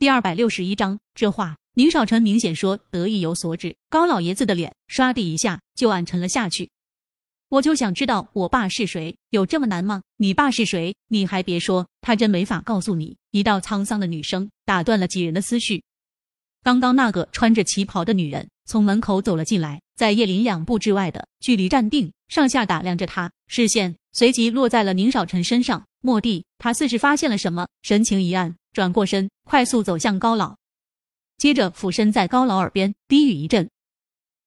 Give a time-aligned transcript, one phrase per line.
[0.00, 6.70] 第二百六十一章，这话宁少臣明显说得意有所指，高老爷子的脸唰的一下就暗沉了下去。
[7.50, 10.00] 我就想知道我爸是谁，有这么难吗？
[10.16, 10.96] 你爸是谁？
[11.08, 13.18] 你还别说，他真没法告诉你。
[13.30, 15.84] 一道沧桑的女声打断了几人的思绪。
[16.62, 25.84] 刚刚那个穿着旗袍的女人从门口走了进来，在叶林两步之外的距离站定，上下打量着他，视线随即落在了宁少臣身上。
[26.00, 28.56] 蓦地，他似是发现了什么，神情一暗。
[28.72, 30.56] 转过身，快速走向高老，
[31.36, 33.68] 接着俯身在高老耳边低语一阵，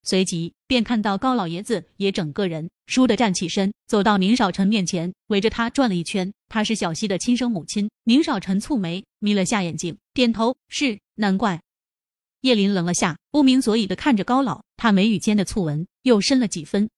[0.03, 6.33] 随即便看到高老爷子也整个人倏地站起身，走到宁少臣面前，围着他转了一圈。
[6.49, 7.89] 他是小溪的亲生母亲。
[8.03, 10.99] 宁少臣蹙眉，眯了下眼睛，点头是。
[11.15, 11.61] 难怪。
[12.41, 16.89] 叶林愣了下，不明所以的看着高老，他眉宇间的蹙纹又深了几分。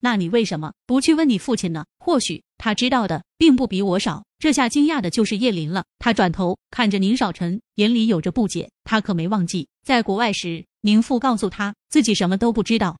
[0.00, 1.84] 那你为什么不去问你父亲呢？
[1.98, 4.24] 或许他知道的并不比我少。
[4.38, 5.84] 这下惊讶的就是叶林了。
[5.98, 8.70] 他转头看着宁少臣，眼里有着不解。
[8.84, 12.96] 他可没忘记，在国外时，宁父告诉他自己什么都不知道。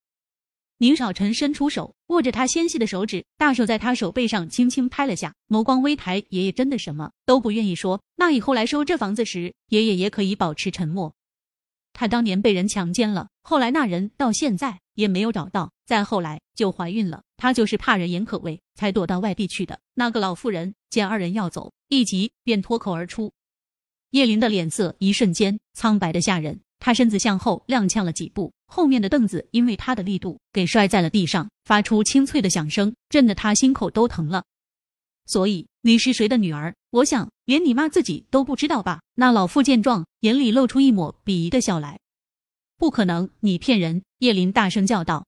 [0.77, 6.23] 宁少臣伸出手，握着他纤细的手指，大手在他手背上轻轻拍了下，眸光微抬。
[6.29, 8.03] 爷爷真的什么都不愿意说。
[8.17, 11.15] 那以后来收这房子时，爷爷也可以保持沉默。
[11.95, 17.23] 他当年被人强奸了，后来那人到现在也没有找到，再后来就怀孕了。
[17.37, 19.81] 她就是怕人言可畏，才躲到外地去的。
[19.95, 23.33] 那个老妇人见二人要走，一急便脱口而出。
[24.11, 34.45] 叶林的脸色一瞬间苍白的吓人，他身子向后踉跄了几步，后面的凳子因为他的力度给摔在了地上，发出清脆的响声，震得他心口都疼了。
[35.27, 36.75] 所以你是谁的女儿？
[36.91, 39.01] 我想连你妈自己都不知道吧？
[39.15, 41.99] 那老妇见状，眼里露出一抹鄙夷的笑来。
[42.77, 44.03] 不可能，你骗人！
[44.19, 45.27] 叶林大声叫道。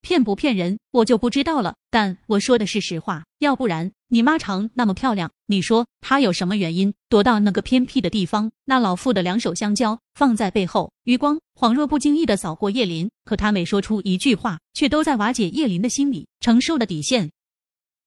[0.00, 1.76] 骗不骗人，我就不知道了。
[1.88, 8.50] 但我说的是实话，要不然你妈长那么漂亮，你说她有什么原因躲到那个偏僻的地方？
[8.64, 17.30] 那老妇的两手相交，放在背后，余光恍若不经意的扫过叶林，可他每说出一句话，却都在瓦解叶林的心理承受的底线。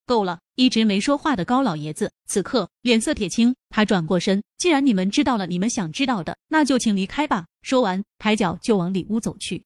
[0.05, 0.39] 够了！
[0.55, 7.45] 一直没说话的高老爷子此刻脸色铁青，他转过身，既然你们知道了你们想知道的，那就请离开吧。
[7.61, 9.63] 说完，抬脚就往里屋走去。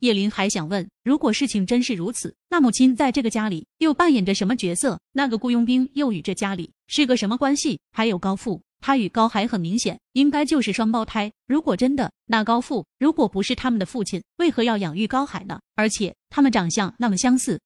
[0.00, 4.98] 叶林还想问，如果事情真是如此，那母亲在这个家里又扮演着什么角色？
[5.12, 7.78] 那个雇佣兵又与这家里是个什么关系？
[7.92, 11.30] 还有高富，他与高海很明显应该就是双胞胎。
[11.46, 15.60] 如果真的，那高富如果不是他们的父亲，为何要养育高海呢？
[15.76, 17.60] 而且他们长相那么相似。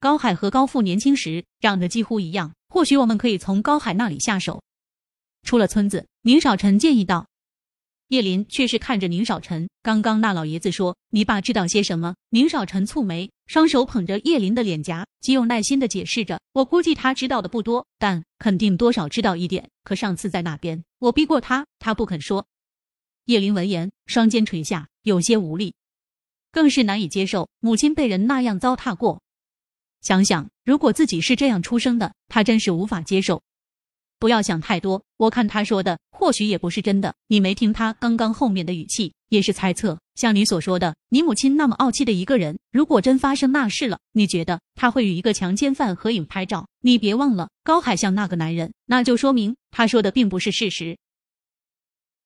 [0.00, 4.62] 高海和高富年轻时长得几乎一样，或许我们可以从高海那里下手。
[5.42, 7.26] 出了村子，宁少臣建议道。
[8.08, 19.68] 叶林却是看着宁少臣，刚刚那老爷子说：“你爸知道些什么？”宁少臣蹙眉，双手捧着叶林的脸颊，极有耐心的解释着：“我估计他知道的不多，但肯定多少知道一点。
[19.84, 22.46] 可上次在那边，我逼过他，他不肯说。”
[23.26, 25.74] 叶林闻言，双肩垂下，有些无力，
[26.50, 29.20] 更是难以接受母亲被人那样糟蹋过。
[30.00, 33.42] 想想，如果自己是这样出生的，他真是无法接受。
[34.18, 37.14] 不要想太多，我看他说的或许也不是真的。
[37.26, 39.98] 你没听他刚刚后面的语气，也是猜测。
[40.14, 46.68] 像你所说的，你母亲那么傲气的一个人，如果真发生那事了，你觉得他会与一个强奸犯合影拍照？
[46.82, 50.98] 你别忘了，高海像那个男人，那就说明他说的并不是事实。